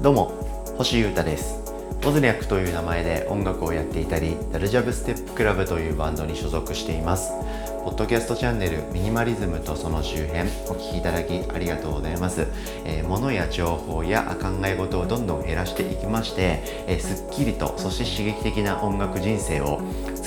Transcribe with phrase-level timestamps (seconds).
[0.00, 0.32] どうも
[0.78, 1.60] 星優太です。
[2.04, 7.30] オズニャックという名前で音楽をやっていたりダルジャブステップクラブというバンドに所属しています。
[7.84, 10.44] ポッドキャストチャンネルミニマリズムとその周辺お
[10.74, 12.46] 聞きいただきありがとうございます、
[12.84, 19.80] えー、物や情報や考え事をどんどん減らしていきまして、えー、すっきりとそして刺激的な音楽人生を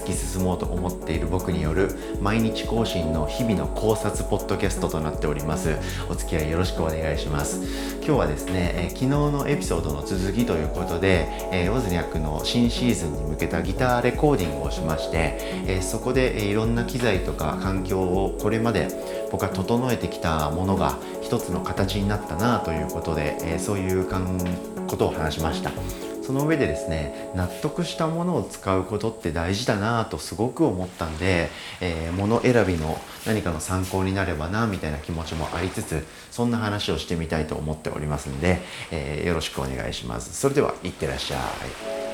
[0.05, 1.89] 突き進もうと思っている僕による
[2.21, 5.75] 毎日更新の日々の考察ポッドキャストとなっております。
[6.09, 7.95] お付き合いよろしくお願いします。
[8.05, 18.89] 今日はですね、えー、昨日のエピソードの続きということで、えー、オズニャックの新シーズンに向けたギターレコーディングをしまして、えー、そこで、えー、いろんな機材とか環境をこれまで
[19.31, 24.05] 僕が整えてきたものが一つの形になったなということで、えー、そういう
[24.87, 25.71] ことを話しました。
[26.25, 31.49] その上でですね納得したものを使うことって大事だなとすごく思ったんで、
[31.81, 38.59] えー、物選びの何かの参考になればなみたいな気持ちもありつつそんな話をしてみたいと思っておりますんで、
[38.91, 40.33] えー、よろしくお願いします。
[40.33, 42.04] それではいってらっしゃい。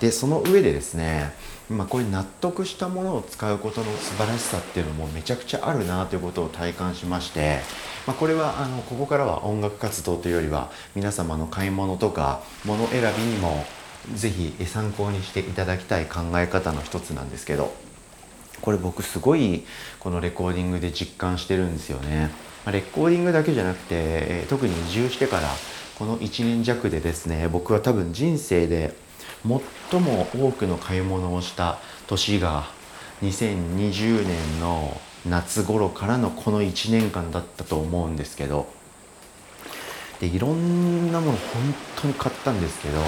[0.00, 1.32] でその上でですね
[1.70, 7.60] まあ、これ納得したものを使うことの素晴らしさっていうのもめちゃくちゃあるなということを体感しまして、
[8.08, 13.64] まあ、これはあのここからは音楽活動というよりは皆様の買い物とか物選びにも
[14.12, 17.72] 是非参考にしていただきたい考え方の一つなんですけど
[18.62, 19.64] これ僕すごい
[20.00, 22.30] このレコーディングで実感してるんですよね。
[22.64, 25.48] まあ、レコーディングだけじゃなくて、え特に移住してから
[25.98, 28.94] この1年弱でですね僕は多分人生で
[29.46, 32.64] 最も多くの買い物をした年が
[33.22, 38.66] 2020年の夏頃からのこの1年間だったと思うんですけど
[40.20, 41.40] でいろんなもの本
[42.02, 43.00] 当に買ったんですけど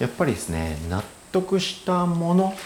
[0.00, 1.02] やっぱりですね納
[1.32, 2.60] 得したものを買っ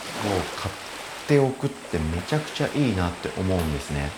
[1.29, 4.11] ておくってめちゃくちゃいいなって思うんですね。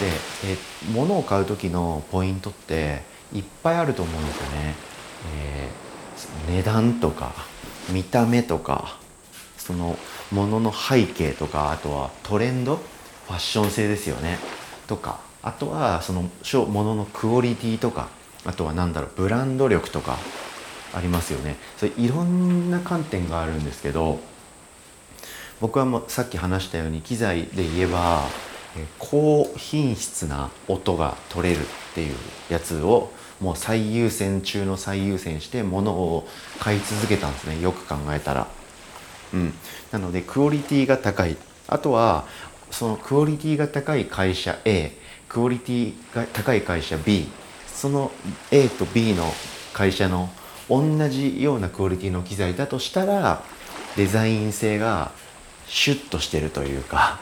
[0.00, 0.06] で
[0.52, 0.56] え
[0.92, 4.74] 物を買う時のポイントっていっぱいあると思うんですよね、
[5.38, 5.85] えー
[6.48, 7.32] 値段とか
[7.90, 8.98] 見た目とか
[9.58, 9.96] その
[10.30, 14.38] ものの背景とかあとはトレンドファッション性ですよね。
[14.86, 16.22] とかあとはその
[16.66, 18.08] もののクオリティとか
[18.44, 20.18] あとは何だろうブランド力とか
[20.94, 21.56] ありますよね。
[21.76, 24.20] それいろんな観点があるんですけど
[25.60, 28.22] 僕はもうさっき話したように機材で言えば
[28.98, 32.14] 高品質な音が取れるっていう
[32.50, 33.10] やつを
[33.40, 36.26] もう最優先中の最優先して物を
[36.58, 37.60] 買い続けたんですね。
[37.60, 38.46] よく考えたら。
[39.34, 39.52] うん、
[39.92, 41.36] なのでクオリティが高い。
[41.68, 42.24] あとは
[42.70, 44.92] そのクオリティが高い会社 A
[45.28, 47.28] クオリティが高い会社 B
[47.66, 48.10] その
[48.50, 49.24] A と B の
[49.72, 50.30] 会社の
[50.68, 53.42] 同じようなクオリティの機材だとしたら
[53.96, 55.12] デザイン性が
[55.66, 57.20] シュッとしてるというか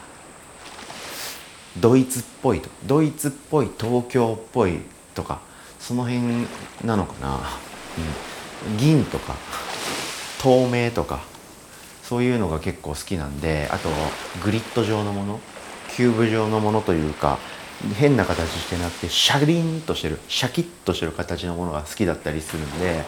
[1.79, 4.79] ドイツっぽいとドイツっぽい東京っぽい
[5.13, 5.41] とか
[5.79, 6.47] その辺
[6.83, 7.39] なのかな、
[8.69, 9.35] うん、銀とか
[10.41, 11.21] 透明とか
[12.03, 13.89] そういうのが結構好きなんであと
[14.43, 15.39] グリッド状のもの
[15.95, 17.39] キューブ状のものというか
[17.95, 23.03] 変な形してなくてシャリンとしてるシャキッとしてる形のものが好きだったりするんで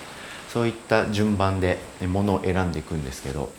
[0.49, 3.51] そういった順番でものを選んでいくんですけど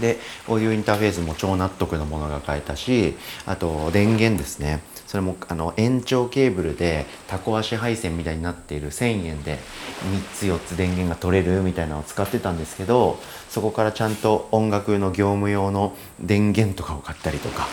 [0.00, 0.18] で
[0.48, 4.80] オーディオインターフェースも超納得のものが買えたしあと電源ですね。
[5.06, 9.58] それもあの延長ケーブルでタコ足配線みたいになっている1000円で
[10.02, 17.66] 3つ4つ電源が取れるみたいなのを使ってたんですけどそこからちゃんと音楽の業務用の電源とかを買ったりとか。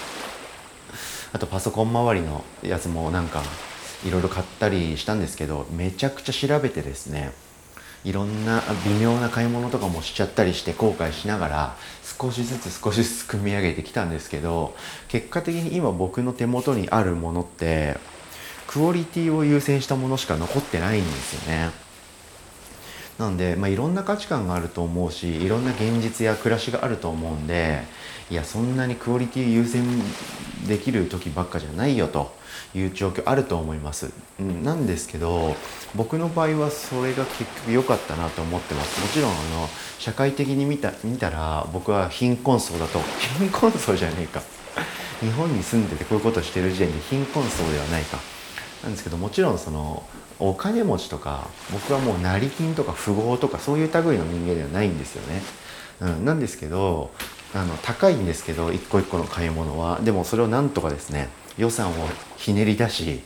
[1.34, 3.42] あとパソコン周りのやつもなんか
[4.06, 7.32] いろいろ買ったりしたんですけどめちゃくちゃ調べてですね
[8.04, 11.78] いろんな微妙な買い物とかもしちゃったりして後悔しながら
[12.20, 14.76] 少しずつ少しずつ組み上げてきたんですけど
[15.08, 17.98] 結果的に今僕の手元にあるものって
[18.68, 21.83] クオリティを優先したものしか残ってないんですよね。
[23.18, 27.84] なので、まあ、いろんな価値観があると思うしいろんな現実や暮らしがあると思うんで
[28.32, 29.84] いやそんなにクオリティ優先
[30.68, 32.34] できる時ばっかじゃないよと
[32.74, 35.56] いう状況あると思います、うん、なんですけど
[35.96, 39.00] 僕の場合はそれが結局良かったなと思ってます。
[39.00, 39.70] もちろんあの
[40.00, 43.00] 社会的に見た見たら僕は貧困層だと
[43.38, 44.42] 貧困層じゃねえか。
[45.20, 48.18] 日本に住んでてこういうことしてる時点で貧困層ではないか。
[48.84, 50.04] なんですけどもちろんその
[50.40, 55.42] お金持ちとか僕はもう成金とか富豪とかそういう類の人間ではないんですよね。
[56.02, 57.12] うん、なんですけど
[57.54, 61.94] あの高いんですけど一個一個の買い物はでもそれをなんとかですね予算を
[62.38, 63.22] ひねり出し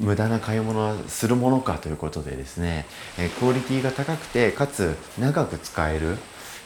[0.00, 2.86] 無駄な買い物はするものかということでですね、
[3.18, 6.18] えクオリティが高くてかつ長く使える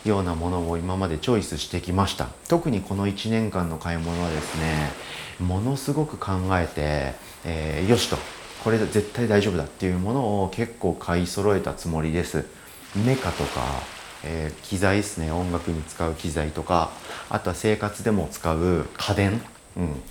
[0.05, 2.29] ようなものを今までチョイスしてきました。
[2.49, 4.93] 特にこの1年間の買い物はですね
[5.41, 7.15] ものすごく考えて、
[7.45, 8.17] えー、よしと
[8.63, 12.45] これ絶対大丈夫だっていうものを結構買い揃えたつもりです。
[12.97, 13.63] メカとか、
[14.25, 15.31] えー、機材ですね。
[15.31, 16.91] 音楽に使う機材とか
[17.29, 19.41] あとは生活でも使う家電、
[19.77, 20.03] うん、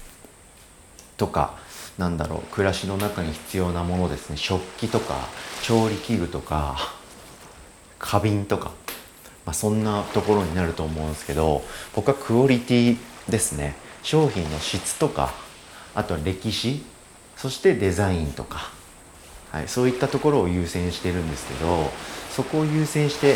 [1.18, 1.58] とか
[2.00, 4.38] なんだろう暮らしの中に必要なものですね。
[4.38, 5.28] 食器とか
[5.62, 6.94] 調理器具とか
[8.00, 8.72] 花瓶とか、
[9.46, 11.64] まあ、そんなところになると思うんですけど
[11.96, 12.98] 僕はクオリティ
[13.30, 13.76] ですね。
[14.04, 15.34] 商品の質とか
[15.94, 16.84] あとは歴史
[17.36, 18.72] そしてデザインとか、
[19.52, 21.90] はい、そういったところを優先してるんですけど
[22.32, 23.34] そこを優先して、え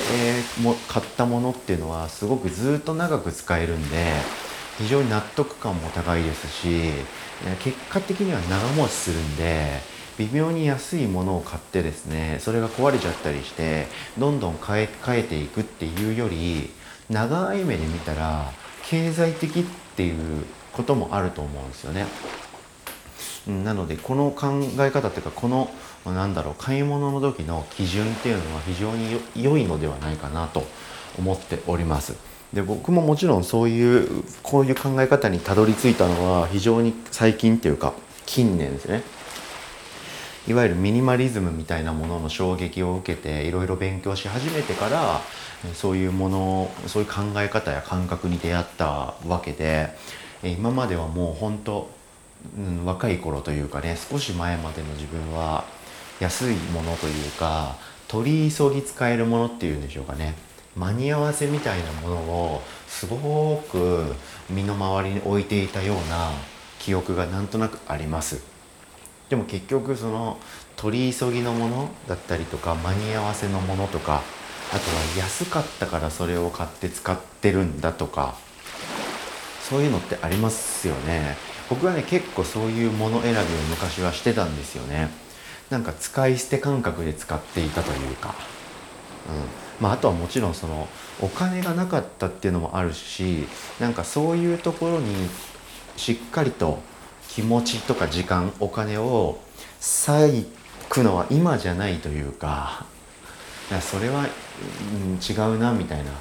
[0.59, 4.13] ー、も買ったものっていうのはすごくずっと長く使えるんで
[4.77, 6.91] 非常に納得感も高いですし
[7.59, 9.79] 結果的には長持ちするんで
[10.17, 13.87] 微妙に安いものを買ってですねそれが壊れちゃったりして
[14.17, 16.69] どんどん変え変えていくっていうより
[17.09, 18.51] 長い目で見たら
[18.83, 19.63] 経済的っ
[19.95, 22.05] ていうこともあると思うんですよね。
[23.47, 25.69] なのでこの考え方っていうかこの
[26.05, 30.63] なんだろう買い物の時の基準っていうのは非常に良いのではないかなと
[31.17, 32.15] 思っております。
[32.53, 37.93] で僕ももちろんそういうこういう考え方にたどり着いたのは非常に最近っていうか
[38.25, 39.03] 近年ですね
[40.47, 45.21] いわゆるミニマリズムみたいなものの衝撃を受けていろいろ勉強し始めてから
[45.73, 49.95] そういうものそういう考え方や感覚に出会ったわけで
[50.43, 51.89] 今まではもう本当、
[52.57, 55.63] うん、若い頃というかね少し前までの自分は
[56.19, 57.77] 安いものというか
[58.09, 60.35] 取り急ぎ使えるものっていうんでしょうかね。
[60.75, 64.13] 間に合わせみたいなものをすごく
[64.49, 66.31] 身の回りに置いていたような
[66.79, 68.52] 記憶がなんとなくあります。
[69.29, 70.37] でも結局その
[70.75, 74.21] 取り急ぎのものだったりとか間に合わせのものとか
[74.71, 78.35] あとは安かったからそれを買って使ってるんだとか
[79.61, 81.37] そういうのってありますよね。
[81.69, 85.09] 僕はね結構そういうもの選びを昔はしてたんですよね。
[85.69, 88.35] なんか使い捨て感覚で使っていたというか、
[89.29, 90.87] うん、まあ、あとはもちろんその
[91.21, 93.47] お金がなかったっていうのもあるし
[93.79, 95.15] なんかそういうところに
[95.97, 96.79] しっかりと
[97.35, 99.39] 気持ちとか時間お金を
[99.79, 100.45] 割
[100.89, 102.85] くのは今じゃないというか
[103.71, 106.11] いやそれは、うん、違うなみたいな、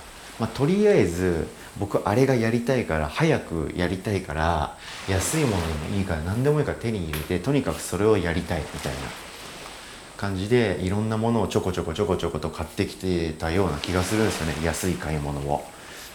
[0.41, 1.47] まあ、とりあえず
[1.79, 4.76] 僕あれがやりたいから早くやりたいから
[5.09, 8.99] 安いものでもいいから何でもいいから手に入れてとにかくそれをやりたいみたいな。
[10.23, 14.64] 感じでいろんなものをちょこちょこちょこちょこと買ってきてたような気がするんですよね。
[14.64, 15.64] 安い買い物を。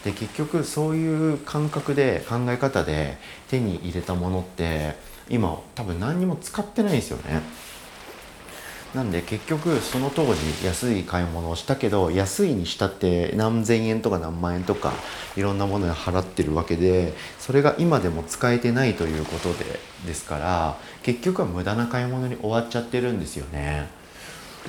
[0.03, 3.17] で結局そういう感覚で考え方で
[3.49, 4.95] 手に入れたものって
[5.29, 7.41] 今多分何にも使ってないんですよね。
[8.95, 14.93] なんで結局その当時安い買い物をしたけど安いにしたって何千円とか何万円とか
[15.35, 23.89] いろんなものに払ってるわけでそれが今でも使えてないということでですから結局は無駄な買い物に終わっちゃってるんですよね。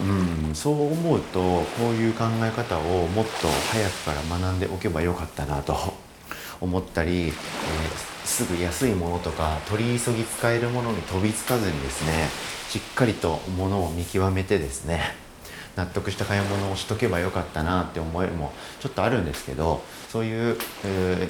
[0.01, 5.95] うん、そう思うとこういう考え方をもっと早くから学んでおけばよかったなと
[6.61, 7.33] 思ったり、えー、
[8.25, 12.29] すぐ安いものとか取り急ぎ使えるものに飛びつかずにですね
[12.69, 15.17] しっかりとものを見極めてですね
[15.75, 20.59] 納得した買い物をしとけばよかったなって思いもちょっとあるんですけどそういう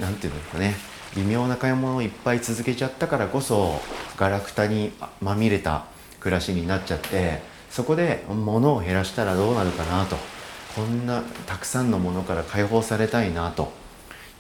[0.01, 0.77] 何、て言うんですかね
[1.17, 3.81] 微妙な買い物をいっぱい続けちゃったからこそ
[4.17, 4.93] ガラクタに
[5.23, 5.85] まみれた
[6.21, 10.17] 暮らしになっちゃってそこで物を減らしたらどうなるかなと
[10.75, 13.73] こんなたくさんのものから解放されたいなと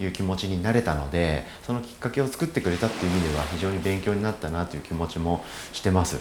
[0.01, 6.19] いう気持ちになれたのでそのきっかけを作ってくれたっていう意味では非常に勉強になったなという気持ちもしてます。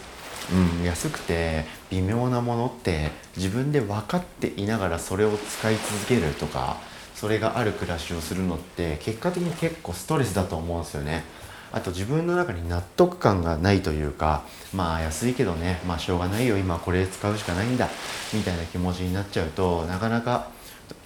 [0.79, 6.77] うん、安くて微妙なものって自分で分かっていながらそれを使い続けるとか
[7.15, 11.24] それがある暮らしをするのって結果的に結構ストレスだと思うんですよね。
[11.71, 14.43] あと自分の中に納得感がないというか
[14.74, 17.89] まあ安いけどねまあしょうがないよ今これ使うしかないんだ
[18.33, 20.50] みたいな気持ちになっちゃうとなかなか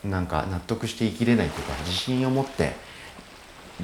[0.03, 2.73] なんか納得して生きれないというか自信を持って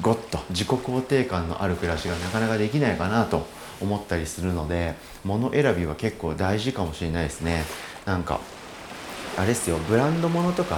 [0.01, 3.47] ゴッと自己肯定感のある暮らしがなかなかできないかなと
[3.81, 7.63] 思ったりするので物選びは結構大事かもしれないですね。
[8.05, 8.39] なんか
[9.37, 10.77] あれですよブランド物とか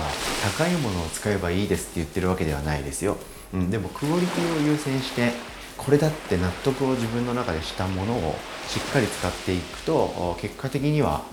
[0.58, 3.18] 高いものを使えばいいですって言ってるわけではないですよ、
[3.54, 5.32] うん、でもクオリティを優先して
[5.80, 8.36] これだって納得を自分の中でしたものを
[8.68, 11.24] しっかり使っていくと結果的には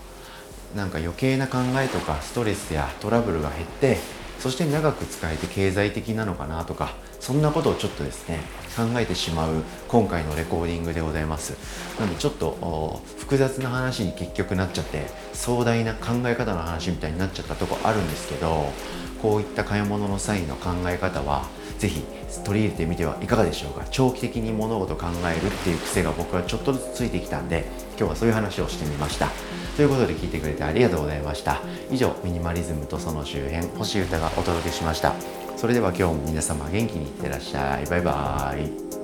[0.75, 3.99] なんか余計な考えとかストレスやトラブルが減って
[4.39, 8.41] そして長く使えて経済的なのかなとかそんなことをちょっとですね
[8.77, 11.55] 考えてしまう今回のレコーディングでございます。
[11.99, 18.71] なのでちょっと複雑な話に結局なっちゃって壮大な考え方の話みたいになっちゃったとこあるんですけど
[19.23, 22.03] こういった買い物の際の考え方はぜひ
[22.45, 23.85] 取り入れてみてはいかがでしょうか。
[23.91, 27.65] 長期的に物事を考えるっていう癖が僕はちょっとずつついてきたんで
[27.99, 29.29] 今日はそういう話をしてみました。
[29.77, 31.61] ということで聞いてくれてありがとうございました。
[31.91, 35.15] 以上ミニマリズムとその周辺星歌がお届けしました。
[35.57, 37.87] それでは今日も皆様元気にいってらっしゃい。
[37.87, 38.96] バイバーイ。